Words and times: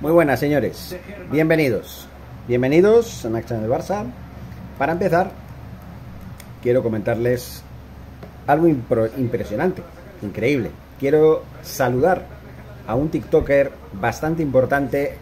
Muy 0.00 0.12
buenas, 0.12 0.40
señores. 0.40 0.96
Bienvenidos. 1.30 2.08
Bienvenidos 2.46 3.24
a 3.24 3.30
Max 3.30 3.48
del 3.48 3.68
Barça. 3.68 4.04
Para 4.78 4.92
empezar, 4.92 5.30
quiero 6.62 6.82
comentarles 6.82 7.62
algo 8.46 8.68
impresionante, 8.68 9.82
increíble. 10.22 10.70
Quiero 10.98 11.42
saludar 11.62 12.26
a 12.86 12.94
un 12.94 13.08
TikToker 13.08 13.72
bastante 13.94 14.42
importante, 14.42 15.16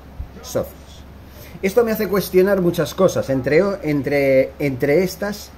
socios. 0.42 0.76
Esto 1.62 1.84
me 1.84 1.92
hace 1.92 2.08
cuestionar 2.08 2.62
muchas 2.62 2.96
cosas, 2.96 3.30
entre, 3.30 3.62
entre, 3.84 4.54
entre 4.60 5.04
estas, 5.04 5.52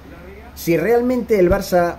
si 0.55 0.75
realmente 0.75 1.39
el 1.39 1.47
Barça 1.49 1.97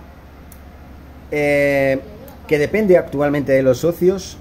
eh, 1.31 1.99
que 2.47 2.57
depende 2.57 2.97
actualmente 2.97 3.51
de 3.51 3.63
los 3.63 3.79
socios, 3.79 4.37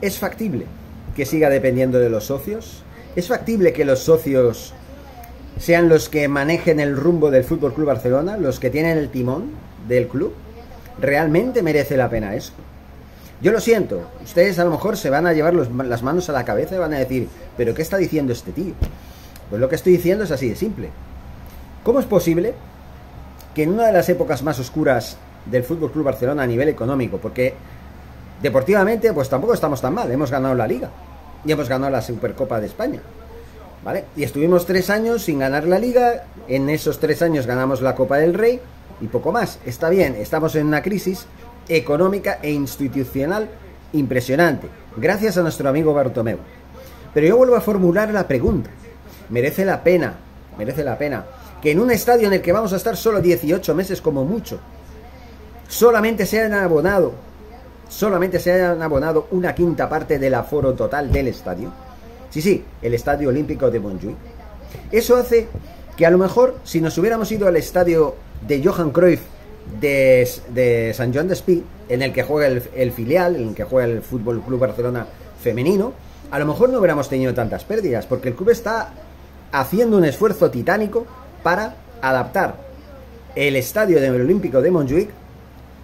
¿es 0.00 0.18
factible 0.18 0.66
que 1.14 1.26
siga 1.26 1.48
dependiendo 1.50 1.98
de 1.98 2.10
los 2.10 2.24
socios? 2.24 2.82
¿Es 3.16 3.28
factible 3.28 3.72
que 3.72 3.84
los 3.84 4.00
socios 4.00 4.74
sean 5.58 5.88
los 5.88 6.08
que 6.08 6.28
manejen 6.28 6.80
el 6.80 6.96
rumbo 6.96 7.30
del 7.30 7.44
Fútbol 7.44 7.74
Club 7.74 7.88
Barcelona, 7.88 8.36
los 8.36 8.60
que 8.60 8.70
tienen 8.70 8.98
el 8.98 9.10
timón 9.10 9.50
del 9.88 10.08
club? 10.08 10.32
¿Realmente 11.00 11.62
merece 11.62 11.96
la 11.96 12.10
pena 12.10 12.34
eso? 12.34 12.52
Yo 13.42 13.52
lo 13.52 13.60
siento, 13.60 14.02
ustedes 14.22 14.58
a 14.58 14.64
lo 14.64 14.70
mejor 14.70 14.96
se 14.96 15.08
van 15.08 15.26
a 15.26 15.32
llevar 15.32 15.54
las 15.54 16.02
manos 16.02 16.28
a 16.28 16.32
la 16.32 16.44
cabeza 16.44 16.74
y 16.74 16.78
van 16.78 16.92
a 16.92 16.98
decir, 16.98 17.28
¿pero 17.56 17.74
qué 17.74 17.80
está 17.82 17.96
diciendo 17.96 18.32
este 18.34 18.52
tío? 18.52 18.74
Pues 19.48 19.60
lo 19.60 19.68
que 19.68 19.76
estoy 19.76 19.92
diciendo 19.92 20.24
es 20.24 20.30
así 20.30 20.48
de 20.48 20.56
simple. 20.56 20.90
¿Cómo 21.82 22.00
es 22.00 22.06
posible 22.06 22.52
que 23.54 23.62
en 23.62 23.70
una 23.70 23.86
de 23.86 23.92
las 23.92 24.08
épocas 24.10 24.42
más 24.42 24.58
oscuras 24.58 25.16
del 25.46 25.64
Fútbol 25.64 25.90
Club 25.90 26.04
Barcelona 26.04 26.42
a 26.42 26.46
nivel 26.46 26.68
económico, 26.68 27.18
porque 27.18 27.54
deportivamente, 28.42 29.12
pues 29.12 29.28
tampoco 29.28 29.54
estamos 29.54 29.80
tan 29.80 29.94
mal. 29.94 30.10
Hemos 30.10 30.30
ganado 30.30 30.54
la 30.54 30.66
Liga 30.66 30.90
y 31.44 31.52
hemos 31.52 31.68
ganado 31.68 31.90
la 31.90 32.02
Supercopa 32.02 32.60
de 32.60 32.66
España. 32.66 33.00
¿Vale? 33.82 34.04
Y 34.14 34.24
estuvimos 34.24 34.66
tres 34.66 34.90
años 34.90 35.22
sin 35.22 35.38
ganar 35.38 35.64
la 35.64 35.78
Liga. 35.78 36.24
En 36.48 36.68
esos 36.68 36.98
tres 36.98 37.22
años 37.22 37.46
ganamos 37.46 37.80
la 37.80 37.94
Copa 37.94 38.18
del 38.18 38.34
Rey 38.34 38.60
y 39.00 39.06
poco 39.06 39.32
más. 39.32 39.58
Está 39.64 39.88
bien, 39.88 40.14
estamos 40.16 40.54
en 40.54 40.66
una 40.66 40.82
crisis 40.82 41.26
económica 41.68 42.38
e 42.42 42.50
institucional 42.50 43.48
impresionante, 43.92 44.68
gracias 44.96 45.36
a 45.36 45.42
nuestro 45.42 45.68
amigo 45.68 45.94
Bartomeu. 45.94 46.38
Pero 47.12 47.26
yo 47.26 47.36
vuelvo 47.36 47.56
a 47.56 47.60
formular 47.60 48.12
la 48.12 48.28
pregunta. 48.28 48.70
¿Merece 49.30 49.64
la 49.64 49.82
pena, 49.82 50.14
merece 50.58 50.84
la 50.84 50.98
pena, 50.98 51.24
que 51.62 51.70
en 51.70 51.80
un 51.80 51.90
estadio 51.90 52.26
en 52.26 52.34
el 52.34 52.42
que 52.42 52.52
vamos 52.52 52.72
a 52.72 52.76
estar 52.76 52.96
solo 52.96 53.20
18 53.20 53.74
meses 53.74 54.00
como 54.00 54.24
mucho, 54.24 54.60
solamente 55.70 56.26
se 56.26 56.40
hayan 56.40 56.54
abonado, 56.54 57.12
solamente 57.88 58.40
se 58.40 58.52
hayan 58.52 58.82
abonado 58.82 59.28
una 59.30 59.54
quinta 59.54 59.88
parte 59.88 60.18
del 60.18 60.34
aforo 60.34 60.74
total 60.74 61.10
del 61.10 61.28
estadio. 61.28 61.72
Sí, 62.28 62.42
sí, 62.42 62.64
el 62.82 62.94
Estadio 62.94 63.28
Olímpico 63.28 63.70
de 63.70 63.80
Montjuic. 63.80 64.16
Eso 64.92 65.16
hace 65.16 65.48
que 65.96 66.06
a 66.06 66.10
lo 66.10 66.18
mejor 66.18 66.58
si 66.64 66.80
nos 66.80 66.96
hubiéramos 66.98 67.30
ido 67.32 67.48
al 67.48 67.56
estadio 67.56 68.14
de 68.46 68.62
Johan 68.62 68.90
Cruyff 68.90 69.20
de, 69.80 70.92
San 70.94 71.14
John 71.14 71.28
de 71.28 71.36
Spí, 71.36 71.64
en 71.88 72.02
el 72.02 72.12
que 72.12 72.24
juega 72.24 72.46
el, 72.48 72.92
filial, 72.92 73.36
en 73.36 73.48
el 73.48 73.54
que 73.54 73.64
juega 73.64 73.88
el 73.88 74.02
Fútbol 74.02 74.42
Club 74.42 74.60
Barcelona 74.60 75.06
femenino, 75.40 75.92
a 76.30 76.38
lo 76.38 76.46
mejor 76.46 76.70
no 76.70 76.78
hubiéramos 76.78 77.08
tenido 77.08 77.32
tantas 77.34 77.64
pérdidas, 77.64 78.06
porque 78.06 78.28
el 78.28 78.34
club 78.34 78.50
está 78.50 78.92
haciendo 79.52 79.96
un 79.96 80.04
esfuerzo 80.04 80.50
titánico 80.50 81.06
para 81.42 81.74
adaptar 82.02 82.54
el 83.34 83.56
estadio 83.56 84.00
del 84.00 84.20
Olímpico 84.20 84.60
de 84.60 84.70
Montjuic 84.70 85.19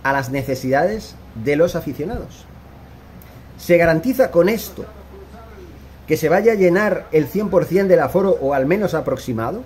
a 0.09 0.13
las 0.13 0.31
necesidades 0.31 1.17
de 1.45 1.57
los 1.57 1.75
aficionados. 1.75 2.45
Se 3.59 3.77
garantiza 3.77 4.31
con 4.31 4.49
esto 4.49 4.85
que 6.07 6.17
se 6.17 6.29
vaya 6.29 6.53
a 6.53 6.57
llenar 6.57 7.09
el 7.11 7.29
100% 7.29 7.89
del 7.89 7.99
aforo 8.01 8.39
o 8.41 8.55
al 8.55 8.67
menos 8.67 8.95
aproximado. 8.95 9.65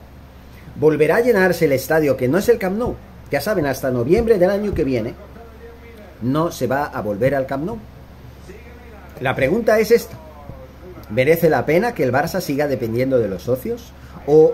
Volverá 0.77 1.17
a 1.17 1.21
llenarse 1.21 1.67
el 1.67 1.73
estadio, 1.73 2.17
que 2.17 2.29
no 2.29 2.39
es 2.39 2.49
el 2.49 2.59
Camp 2.59 2.79
Nou. 2.79 2.95
Ya 3.31 3.43
saben, 3.43 3.67
hasta 3.67 3.91
noviembre 3.91 4.39
del 4.39 4.49
año 4.49 4.73
que 4.73 4.85
viene 4.85 5.15
no 6.23 6.51
se 6.51 6.67
va 6.67 6.87
a 6.87 7.03
volver 7.03 7.35
al 7.35 7.45
Camp 7.47 7.65
Nou. 7.65 7.79
La 9.21 9.35
pregunta 9.37 9.79
es 9.79 9.91
esta. 9.91 10.17
¿Merece 11.11 11.51
la 11.51 11.67
pena 11.67 11.93
que 11.93 12.05
el 12.05 12.13
Barça 12.13 12.41
siga 12.41 12.67
dependiendo 12.67 13.19
de 13.19 13.29
los 13.29 13.43
socios? 13.43 13.93
¿O, 14.27 14.53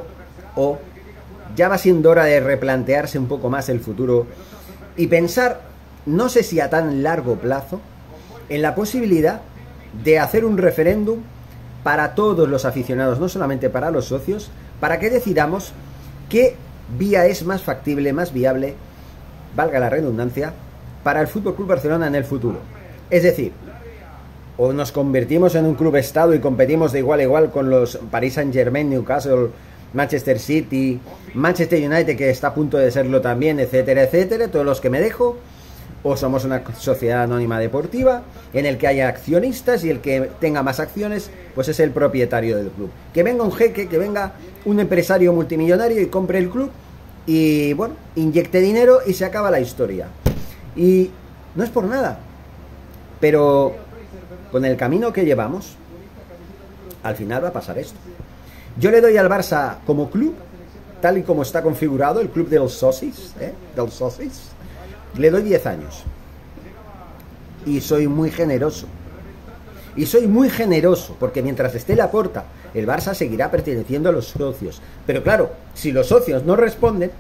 o 0.57 0.79
ya 1.55 1.69
va 1.69 1.79
siendo 1.79 2.11
hora 2.11 2.25
de 2.25 2.41
replantearse 2.41 3.19
un 3.19 3.29
poco 3.29 3.49
más 3.51 3.69
el 3.69 3.79
futuro 3.79 4.27
y 4.97 5.07
pensar 5.07 5.76
no 6.07 6.29
sé 6.29 6.43
si 6.43 6.61
a 6.61 6.71
tan 6.71 7.03
largo 7.03 7.37
plazo, 7.37 7.81
en 8.49 8.63
la 8.63 8.75
posibilidad 8.75 9.41
de 10.05 10.19
hacer 10.19 10.45
un 10.45 10.57
referéndum 10.57 11.19
para 11.83 12.15
todos 12.15 12.49
los 12.49 12.65
aficionados, 12.65 13.21
no 13.21 13.29
solamente 13.29 13.71
para 13.71 13.91
los 13.91 14.07
socios, 14.07 14.51
para 14.81 14.99
que 14.99 15.11
decidamos 15.11 15.73
qué 16.29 16.57
vía 16.99 17.27
es 17.27 17.45
más 17.45 17.63
factible, 17.63 18.13
más 18.13 18.33
viable, 18.33 18.75
valga 19.55 19.79
la 19.79 19.91
redundancia, 19.91 20.53
para 21.03 21.21
el 21.21 21.29
Fútbol 21.29 21.55
Club 21.55 21.69
Barcelona 21.69 22.07
en 22.07 22.15
el 22.15 22.25
futuro. 22.25 22.59
Es 23.11 23.23
decir, 23.23 23.53
o 24.57 24.73
nos 24.73 24.91
convertimos 24.91 25.55
en 25.55 25.67
un 25.67 25.75
club 25.75 25.97
estado 25.97 26.35
y 26.35 26.41
competimos 26.41 26.93
de 26.93 27.01
igual 27.01 27.21
a 27.21 27.23
igual 27.25 27.51
con 27.51 27.71
los 27.71 27.99
Paris 28.11 28.35
Saint-Germain, 28.35 28.89
Newcastle, 28.89 29.51
Manchester 29.93 30.39
City, 30.39 31.01
Manchester 31.35 31.79
United 31.89 32.17
que 32.17 32.31
está 32.31 32.49
a 32.49 32.55
punto 32.55 32.77
de 32.79 32.91
serlo 32.91 33.21
también, 33.21 33.61
etcétera, 33.61 34.03
etcétera, 34.03 34.49
todos 34.49 34.65
los 34.65 34.81
que 34.81 34.91
me 34.91 35.01
dejo, 35.01 35.37
o 36.09 36.17
somos 36.17 36.45
una 36.45 36.63
sociedad 36.79 37.25
anónima 37.25 37.59
deportiva 37.59 38.23
en 38.53 38.65
el 38.65 38.79
que 38.79 38.87
haya 38.87 39.09
accionistas 39.09 39.83
y 39.83 39.91
el 39.91 40.01
que 40.01 40.31
tenga 40.39 40.63
más 40.63 40.79
acciones 40.79 41.31
pues 41.53 41.67
es 41.67 41.81
el 41.81 41.91
propietario 41.91 42.57
del 42.57 42.69
club. 42.69 42.91
Que 43.13 43.25
venga 43.25 43.43
un 43.43 43.51
jeque, 43.51 43.89
que 43.89 43.99
venga 43.99 44.35
un 44.67 44.79
empresario 44.79 45.33
multimillonario 45.33 46.01
y 46.01 46.07
compre 46.07 46.39
el 46.39 46.49
club 46.49 46.71
y 47.27 47.73
bueno, 47.73 47.95
inyecte 48.15 48.61
dinero 48.61 49.01
y 49.05 49.15
se 49.15 49.25
acaba 49.25 49.51
la 49.51 49.59
historia. 49.59 50.07
Y 50.77 51.11
no 51.57 51.65
es 51.65 51.71
por 51.71 51.85
nada, 51.85 52.21
pero 53.19 53.75
con 54.53 54.65
el 54.65 54.77
camino 54.77 55.13
que 55.13 55.25
llevamos, 55.25 55.75
al 57.03 57.17
final 57.17 57.43
va 57.43 57.49
a 57.49 57.53
pasar 57.53 57.79
esto. 57.79 57.99
Yo 58.79 58.93
le 58.93 59.01
doy 59.01 59.17
al 59.17 59.29
Barça 59.29 59.79
como 59.85 60.09
club, 60.09 60.35
tal 61.01 61.19
y 61.19 61.23
como 61.23 61.43
está 61.43 61.63
configurado, 61.63 62.21
el 62.21 62.29
club 62.29 62.49
de 62.49 62.61
los 62.61 62.75
socios, 62.75 63.35
¿eh? 63.41 63.53
del 63.75 63.91
le 65.19 65.31
doy 65.31 65.43
10 65.43 65.67
años. 65.67 66.05
Y 67.65 67.81
soy 67.81 68.07
muy 68.07 68.31
generoso. 68.31 68.87
Y 69.97 70.07
soy 70.07 70.27
muy 70.27 70.51
generoso, 70.51 71.17
porque 71.19 71.43
mientras 71.43 71.75
esté 71.75 71.97
la 71.97 72.11
puerta, 72.11 72.45
el 72.75 72.87
Barça 72.87 73.15
seguirá 73.15 73.51
perteneciendo 73.51 74.11
a 74.11 74.13
los 74.13 74.29
socios. 74.29 74.83
Pero 75.07 75.23
claro, 75.23 75.53
si 75.75 75.91
los 75.91 76.09
socios 76.09 76.45
no 76.45 76.55
responden, 76.55 77.11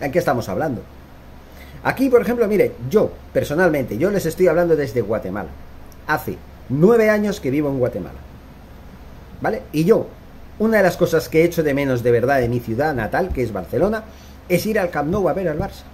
¿en 0.00 0.10
qué 0.10 0.18
estamos 0.18 0.48
hablando? 0.48 0.82
Aquí, 1.84 2.08
por 2.08 2.22
ejemplo, 2.22 2.48
mire, 2.48 2.72
yo, 2.90 3.12
personalmente, 3.32 3.98
yo 3.98 4.10
les 4.10 4.26
estoy 4.26 4.48
hablando 4.48 4.74
desde 4.74 5.02
Guatemala. 5.02 5.50
Hace 6.06 6.38
nueve 6.70 7.10
años 7.10 7.40
que 7.40 7.50
vivo 7.50 7.68
en 7.68 7.78
Guatemala. 7.78 8.18
¿Vale? 9.40 9.62
Y 9.72 9.84
yo, 9.84 10.06
una 10.58 10.78
de 10.78 10.82
las 10.82 10.96
cosas 10.96 11.28
que 11.28 11.42
he 11.42 11.44
hecho 11.44 11.62
de 11.62 11.74
menos 11.74 12.02
de 12.02 12.10
verdad 12.10 12.40
de 12.40 12.48
mi 12.48 12.60
ciudad 12.60 12.94
natal, 12.94 13.28
que 13.32 13.42
es 13.42 13.52
Barcelona, 13.52 14.04
es 14.48 14.66
ir 14.66 14.78
al 14.78 14.90
Camp 14.90 15.10
Nou 15.10 15.28
a 15.28 15.34
ver 15.34 15.48
al 15.48 15.58
Barça. 15.58 15.84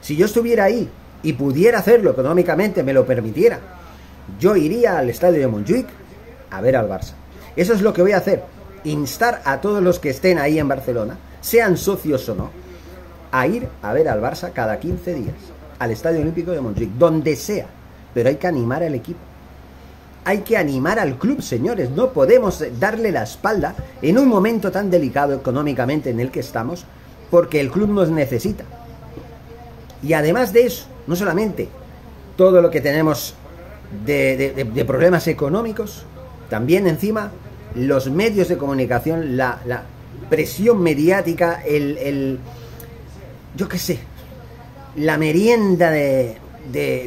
Si 0.00 0.16
yo 0.16 0.26
estuviera 0.26 0.64
ahí 0.64 0.88
y 1.22 1.32
pudiera 1.32 1.78
hacerlo 1.78 2.10
económicamente, 2.10 2.82
me 2.82 2.92
lo 2.92 3.06
permitiera, 3.06 3.60
yo 4.38 4.56
iría 4.56 4.98
al 4.98 5.10
estadio 5.10 5.40
de 5.40 5.48
Montjuic 5.48 5.86
a 6.50 6.60
ver 6.60 6.76
al 6.76 6.88
Barça. 6.88 7.12
Eso 7.56 7.72
es 7.74 7.82
lo 7.82 7.92
que 7.92 8.02
voy 8.02 8.12
a 8.12 8.18
hacer. 8.18 8.42
Instar 8.84 9.42
a 9.44 9.60
todos 9.60 9.82
los 9.82 9.98
que 9.98 10.10
estén 10.10 10.38
ahí 10.38 10.58
en 10.58 10.68
Barcelona, 10.68 11.18
sean 11.40 11.76
socios 11.76 12.28
o 12.28 12.34
no, 12.34 12.50
a 13.30 13.46
ir 13.46 13.68
a 13.82 13.92
ver 13.92 14.08
al 14.08 14.20
Barça 14.20 14.52
cada 14.52 14.78
15 14.78 15.14
días, 15.14 15.36
al 15.78 15.90
Estadio 15.90 16.20
Olímpico 16.20 16.52
de 16.52 16.60
Montjuic, 16.60 16.90
donde 16.92 17.36
sea. 17.36 17.66
Pero 18.12 18.28
hay 18.28 18.36
que 18.36 18.46
animar 18.46 18.82
al 18.82 18.94
equipo. 18.94 19.18
Hay 20.26 20.38
que 20.38 20.56
animar 20.56 20.98
al 20.98 21.18
club, 21.18 21.42
señores. 21.42 21.90
No 21.90 22.10
podemos 22.10 22.64
darle 22.78 23.12
la 23.12 23.24
espalda 23.24 23.74
en 24.00 24.18
un 24.18 24.28
momento 24.28 24.70
tan 24.70 24.90
delicado 24.90 25.34
económicamente 25.34 26.10
en 26.10 26.20
el 26.20 26.30
que 26.30 26.40
estamos, 26.40 26.86
porque 27.30 27.60
el 27.60 27.70
club 27.70 27.90
nos 27.90 28.10
necesita. 28.10 28.64
Y 30.04 30.12
además 30.12 30.52
de 30.52 30.66
eso, 30.66 30.86
no 31.06 31.16
solamente 31.16 31.68
todo 32.36 32.60
lo 32.60 32.70
que 32.70 32.80
tenemos 32.80 33.34
de, 34.04 34.84
problemas 34.86 35.26
económicos, 35.28 36.04
también 36.50 36.86
encima 36.86 37.32
los 37.74 38.10
medios 38.10 38.48
de 38.48 38.58
comunicación, 38.58 39.36
la, 39.36 39.84
presión 40.28 40.82
mediática, 40.82 41.62
el, 41.66 42.38
yo 43.56 43.68
qué 43.68 43.78
sé, 43.78 43.98
la 44.96 45.16
merienda 45.18 45.90
de, 45.90 46.38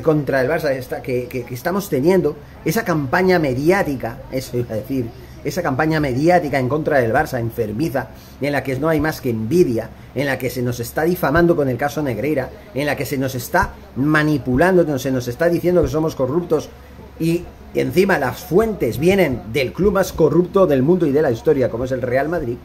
contra 0.04 0.42
el 0.42 0.50
Barça 0.50 1.02
que, 1.02 1.46
estamos 1.52 1.90
teniendo, 1.90 2.36
esa 2.66 2.84
campaña 2.84 3.40
mediática, 3.40 4.20
eso 4.32 4.58
iba 4.58 4.74
a 4.74 4.78
decir, 4.78 5.06
esa 5.48 5.64
campaña 5.64 6.02
mediática 6.02 6.60
en 6.60 6.68
contra 6.68 7.00
del 7.00 7.14
Barça, 7.14 7.40
enfermiza, 7.40 8.10
en 8.42 8.52
la 8.52 8.64
que 8.64 8.78
no 8.78 8.90
hay 8.90 9.00
más 9.00 9.22
que 9.22 9.30
envidia, 9.30 9.90
en 10.14 10.26
la 10.26 10.38
que 10.38 10.50
se 10.50 10.62
nos 10.62 10.82
está 10.82 11.04
difamando 11.04 11.56
con 11.56 11.70
el 11.70 11.78
caso 11.78 12.04
Negreira, 12.04 12.50
en 12.74 12.86
la 12.86 12.98
que 12.98 13.06
se 13.06 13.18
nos 13.18 13.34
está 13.34 13.74
manipulando, 13.96 15.00
se 15.00 15.10
nos 15.10 15.28
está 15.30 15.48
diciendo 15.48 15.82
que 15.82 15.88
somos 15.88 16.16
corruptos 16.16 16.70
y 17.18 17.46
encima 17.74 18.20
las 18.20 18.42
fuentes 18.42 18.98
vienen 18.98 19.42
del 19.54 19.72
club 19.72 19.94
más 19.94 20.12
corrupto 20.12 20.68
del 20.68 20.84
mundo 20.84 21.06
y 21.06 21.12
de 21.12 21.22
la 21.22 21.32
historia, 21.32 21.70
como 21.70 21.86
es 21.86 21.94
el 21.94 22.02
Real 22.02 22.28
Madrid, 22.28 22.58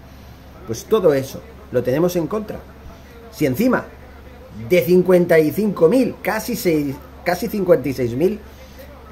pues 0.66 0.84
todo 0.84 1.14
eso 1.14 1.40
lo 1.70 1.84
tenemos 1.84 2.16
en 2.16 2.26
contra. 2.26 2.58
Si 3.30 3.46
encima 3.46 3.84
de 4.68 4.84
55.000, 4.84 6.16
casi, 6.20 6.96
casi 7.24 7.48
56.000 7.48 8.38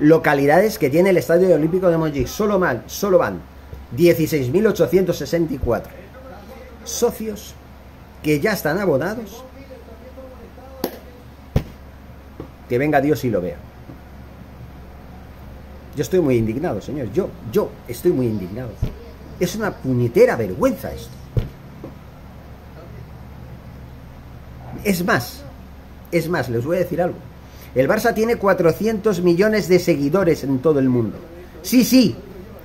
localidades 0.01 0.77
que 0.77 0.91
tiene 0.91 1.11
el 1.11 1.19
Estadio 1.19 1.55
Olímpico 1.55 1.89
de 1.89 1.99
Montjuic, 1.99 2.27
solo, 2.27 2.59
mal, 2.59 2.83
solo 2.87 3.19
van 3.19 3.60
16.864 3.97 5.83
socios 6.85 7.55
que 8.23 8.41
ya 8.41 8.53
están 8.53 8.79
abonados. 8.79 9.45
Que 12.69 12.79
venga 12.79 13.01
Dios 13.01 13.25
y 13.25 13.31
lo 13.31 13.41
vea. 13.41 13.57
Yo 15.97 16.03
estoy 16.03 16.21
muy 16.21 16.37
indignado, 16.37 16.81
señor. 16.81 17.13
Yo, 17.13 17.29
yo 17.51 17.71
estoy 17.89 18.13
muy 18.13 18.27
indignado. 18.27 18.71
Es 19.41 19.57
una 19.57 19.73
puñetera 19.73 20.37
vergüenza 20.37 20.93
esto. 20.93 21.11
Es 24.85 25.05
más, 25.05 25.43
es 26.13 26.29
más, 26.29 26.49
les 26.49 26.65
voy 26.65 26.77
a 26.77 26.81
decir 26.81 27.03
algo. 27.03 27.19
El 27.75 27.89
Barça 27.89 28.15
tiene 28.15 28.37
400 28.37 29.21
millones 29.23 29.69
de 29.69 29.79
seguidores 29.79 30.45
en 30.45 30.59
todo 30.61 30.79
el 30.79 30.89
mundo. 30.89 31.19
Sí, 31.63 31.85
sí, 31.85 32.17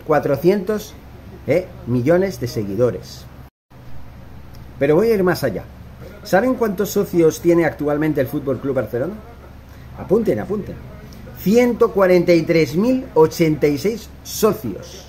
400 0.07 0.93
¿eh? 1.47 1.67
millones 1.87 2.39
de 2.39 2.47
seguidores. 2.47 3.25
Pero 4.79 4.95
voy 4.95 5.11
a 5.11 5.15
ir 5.15 5.23
más 5.23 5.43
allá. 5.43 5.63
¿Saben 6.23 6.55
cuántos 6.55 6.89
socios 6.89 7.39
tiene 7.39 7.65
actualmente 7.65 8.19
el 8.19 8.25
Fútbol 8.27 8.59
Club 8.59 8.75
Barcelona? 8.75 9.13
Apunten, 9.97 10.39
apunten. 10.39 10.75
143.086 11.43 14.07
socios, 14.23 15.05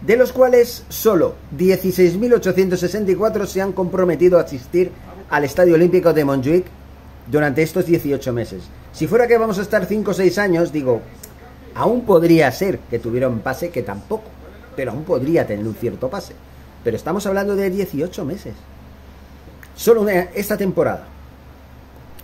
de 0.00 0.16
los 0.16 0.32
cuales 0.32 0.84
solo 0.88 1.34
16.864 1.56 3.46
se 3.46 3.60
han 3.60 3.72
comprometido 3.72 4.38
a 4.38 4.42
asistir 4.42 4.92
al 5.28 5.42
Estadio 5.44 5.74
Olímpico 5.74 6.12
de 6.12 6.24
Montjuic 6.24 6.66
durante 7.30 7.62
estos 7.62 7.86
18 7.86 8.32
meses. 8.32 8.62
Si 8.92 9.08
fuera 9.08 9.26
que 9.26 9.38
vamos 9.38 9.58
a 9.58 9.62
estar 9.62 9.86
5 9.86 10.10
o 10.10 10.14
6 10.14 10.38
años, 10.38 10.72
digo, 10.72 11.00
aún 11.74 12.02
podría 12.02 12.52
ser 12.52 12.78
que 12.90 13.00
tuviera 13.00 13.28
un 13.28 13.40
pase 13.40 13.70
que 13.70 13.82
tampoco, 13.82 14.30
pero 14.76 14.92
aún 14.92 15.04
podría 15.04 15.46
tener 15.46 15.66
un 15.66 15.74
cierto 15.74 16.08
pase. 16.08 16.34
Pero 16.84 16.96
estamos 16.96 17.26
hablando 17.26 17.56
de 17.56 17.70
18 17.70 18.24
meses. 18.24 18.54
Solo 19.74 20.08
esta 20.08 20.56
temporada. 20.56 21.06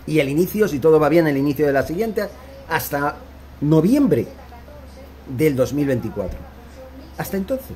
Y 0.05 0.19
el 0.19 0.29
inicio, 0.29 0.67
si 0.67 0.79
todo 0.79 0.99
va 0.99 1.09
bien, 1.09 1.27
el 1.27 1.37
inicio 1.37 1.65
de 1.67 1.73
la 1.73 1.83
siguiente, 1.83 2.27
hasta 2.69 3.15
noviembre 3.61 4.27
del 5.27 5.55
2024. 5.55 6.39
Hasta 7.17 7.37
entonces. 7.37 7.75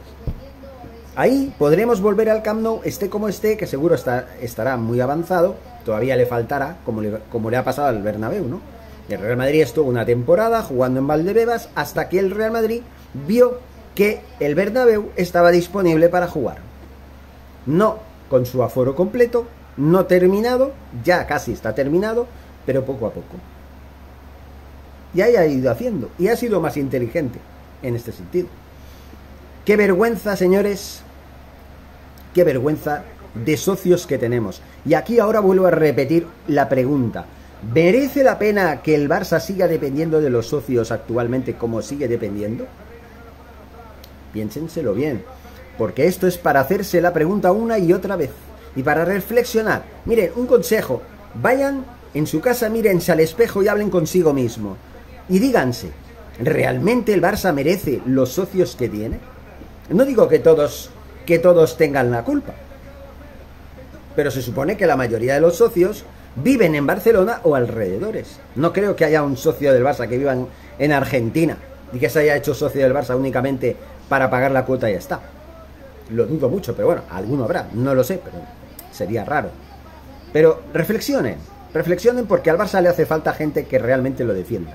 Ahí 1.16 1.54
podremos 1.60 2.02
volver 2.02 2.30
al 2.30 2.42
Camp 2.42 2.62
Nou, 2.62 2.82
esté 2.84 3.08
como 3.08 3.30
esté, 3.30 3.56
que 3.56 3.68
seguro 3.68 3.94
está, 3.94 4.30
estará 4.42 4.78
muy 4.78 5.00
avanzado, 5.00 5.56
todavía 5.86 6.16
le 6.16 6.26
faltará, 6.26 6.78
como 6.86 7.02
le, 7.02 7.20
como 7.32 7.52
le 7.52 7.58
ha 7.58 7.64
pasado 7.64 7.90
al 7.90 8.02
Bernabéu, 8.02 8.48
¿no? 8.48 8.62
El 9.10 9.20
Real 9.20 9.38
Madrid 9.38 9.62
estuvo 9.62 9.88
una 9.88 10.06
temporada 10.06 10.64
jugando 10.64 11.00
en 11.00 11.08
Valdebebas 11.08 11.70
hasta 11.76 12.10
que 12.10 12.18
el 12.18 12.32
Real 12.32 12.52
Madrid 12.52 12.82
vio 13.28 13.60
que 13.96 14.22
el 14.40 14.56
Bernabéu 14.56 15.10
estaba 15.16 15.52
disponible 15.52 16.10
para 16.10 16.28
jugar. 16.28 16.58
No 17.66 18.00
con 18.30 18.46
su 18.46 18.64
aforo 18.64 18.96
completo, 18.96 19.46
no 19.78 20.06
terminado, 20.06 20.72
ya 21.04 21.28
casi 21.28 21.52
está 21.52 21.76
terminado, 21.76 22.28
pero 22.66 22.84
poco 22.84 23.06
a 23.06 23.12
poco. 23.12 23.36
Y 25.14 25.22
haya 25.22 25.46
ido 25.46 25.70
haciendo, 25.70 26.10
y 26.18 26.30
ha 26.30 26.36
sido 26.36 26.60
más 26.60 26.78
inteligente 26.78 27.40
en 27.84 27.96
este 27.96 28.12
sentido. 28.12 28.48
Qué 29.66 29.78
vergüenza, 29.78 30.36
señores, 30.36 31.02
qué 32.34 32.44
vergüenza 32.44 33.04
de 33.34 33.58
socios 33.58 34.08
que 34.08 34.18
tenemos. 34.18 34.62
Y 34.86 34.96
aquí 34.96 35.20
ahora 35.20 35.40
vuelvo 35.40 35.68
a 35.68 35.72
repetir 35.72 36.28
la 36.48 36.70
pregunta. 36.70 37.26
¿Merece 37.74 38.24
la 38.24 38.38
pena 38.40 38.82
que 38.82 38.94
el 38.96 39.08
Barça 39.08 39.40
siga 39.40 39.68
dependiendo 39.68 40.20
de 40.20 40.30
los 40.30 40.48
socios 40.48 40.92
actualmente 40.92 41.54
como 41.54 41.82
sigue 41.82 42.08
dependiendo? 42.08 42.66
Piénsenselo 44.34 44.94
bien, 44.94 45.24
porque 45.78 46.08
esto 46.08 46.28
es 46.28 46.38
para 46.38 46.60
hacerse 46.60 47.00
la 47.00 47.14
pregunta 47.14 47.52
una 47.52 47.78
y 47.78 47.94
otra 47.94 48.16
vez 48.16 48.32
y 48.76 48.84
para 48.84 49.06
reflexionar. 49.06 49.84
Miren, 50.06 50.32
un 50.36 50.48
consejo, 50.48 51.02
vayan 51.36 51.86
en 52.14 52.28
su 52.28 52.42
casa, 52.42 52.70
mírense 52.70 53.12
al 53.12 53.20
espejo 53.20 53.64
y 53.64 53.68
hablen 53.68 53.90
consigo 53.90 54.34
mismo. 54.34 54.78
Y 55.30 55.40
díganse, 55.40 55.92
¿realmente 56.40 57.14
el 57.14 57.22
Barça 57.22 57.54
merece 57.54 58.02
los 58.06 58.30
socios 58.30 58.76
que 58.76 58.90
tiene? 58.90 59.20
No 59.90 60.06
digo 60.06 60.28
que 60.28 60.40
todos 60.40 60.90
que 61.26 61.40
todos 61.40 61.78
tengan 61.78 62.12
la 62.12 62.24
culpa, 62.24 62.54
pero 64.16 64.32
se 64.32 64.42
supone 64.42 64.78
que 64.78 64.86
la 64.86 64.98
mayoría 64.98 65.36
de 65.36 65.42
los 65.42 65.56
socios 65.56 66.04
viven 66.36 66.76
en 66.76 66.86
Barcelona 66.86 67.40
o 67.44 67.56
alrededores. 67.56 68.40
No 68.56 68.74
creo 68.74 68.96
que 68.96 69.06
haya 69.06 69.24
un 69.24 69.38
socio 69.38 69.74
del 69.74 69.84
Barça 69.84 70.08
que 70.08 70.18
viva 70.18 70.36
en, 70.80 70.92
Argentina 70.92 71.58
y 71.92 72.00
que 72.00 72.10
se 72.10 72.20
haya 72.20 72.36
hecho 72.36 72.54
socio 72.54 72.82
del 72.82 72.94
Barça 72.94 73.16
únicamente 73.16 73.76
para 74.14 74.30
pagar 74.30 74.52
la 74.52 74.64
cuota 74.64 74.88
y 74.92 74.94
ya 74.94 75.00
está. 75.00 75.20
Lo 76.12 76.28
dudo 76.28 76.48
mucho, 76.48 76.76
pero 76.76 76.86
bueno, 76.86 77.02
alguno 77.10 77.46
habrá, 77.46 77.66
no 77.74 77.96
lo 77.96 78.04
sé, 78.04 78.22
pero 78.24 78.38
sería 78.92 79.26
raro. 79.26 79.50
Pero 80.32 80.62
reflexionen, 80.72 81.40
Reflexionen 81.74 82.28
porque 82.28 82.52
al 82.52 82.60
Barça 82.60 82.80
le 82.80 82.90
hace 82.90 83.08
falta 83.08 83.34
gente 83.34 83.66
que 83.66 83.80
realmente 83.80 84.24
lo 84.24 84.36
defienda. 84.36 84.74